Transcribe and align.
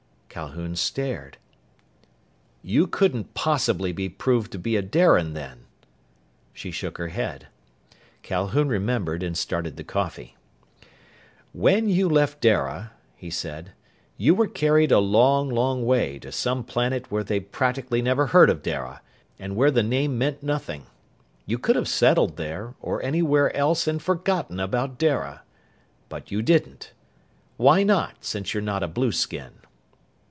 Calhoun 0.33 0.77
stared. 0.77 1.37
"You 2.63 2.87
couldn't 2.87 3.33
possibly 3.33 3.91
be 3.91 4.07
proved 4.07 4.53
to 4.53 4.57
be 4.57 4.77
a 4.77 4.81
Darian, 4.81 5.33
then?" 5.33 5.65
She 6.53 6.71
shook 6.71 6.97
her 6.99 7.09
head. 7.09 7.47
Calhoun 8.23 8.69
remembered, 8.69 9.23
and 9.23 9.37
started 9.37 9.75
the 9.75 9.83
coffee. 9.83 10.37
"When 11.51 11.89
you 11.89 12.07
left 12.07 12.39
Dara," 12.39 12.93
he 13.17 13.29
said, 13.29 13.73
"you 14.15 14.33
were 14.33 14.47
carried 14.47 14.89
a 14.89 14.99
long, 14.99 15.49
long 15.49 15.85
way, 15.85 16.17
to 16.19 16.31
some 16.31 16.63
planet 16.63 17.11
where 17.11 17.25
they'd 17.25 17.51
practically 17.51 18.01
never 18.01 18.27
heard 18.27 18.49
of 18.49 18.63
Dara, 18.63 19.01
and 19.37 19.57
where 19.57 19.69
the 19.69 19.83
name 19.83 20.17
meant 20.17 20.41
nothing. 20.41 20.85
You 21.45 21.57
could 21.59 21.75
have 21.75 21.89
settled 21.89 22.37
there, 22.37 22.73
or 22.79 23.03
anywhere 23.03 23.53
else 23.53 23.85
and 23.85 24.01
forgotten 24.01 24.61
about 24.61 24.97
Dara. 24.97 25.43
But 26.07 26.31
you 26.31 26.41
didn't. 26.41 26.93
Why 27.57 27.83
not, 27.83 28.23
since 28.23 28.53
you're 28.53 28.61
not 28.63 28.81
a 28.81 28.87
blueskin?" 28.87 29.55